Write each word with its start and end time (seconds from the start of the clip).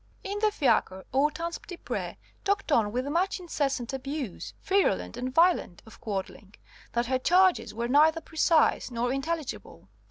In 0.23 0.39
the 0.39 0.49
fiacre 0.49 1.05
Hortense 1.13 1.59
Petitpré 1.59 2.17
talked 2.43 2.71
on 2.71 2.91
with 2.91 3.05
such 3.13 3.39
incessant 3.39 3.93
abuse, 3.93 4.55
virulent 4.63 5.15
and 5.15 5.31
violent, 5.31 5.83
of 5.85 6.01
Quadling, 6.01 6.55
that 6.93 7.05
her 7.05 7.19
charges 7.19 7.71
were 7.71 7.87
neither 7.87 8.19
precise 8.19 8.89
nor 8.89 9.13
intelligible. 9.13 9.89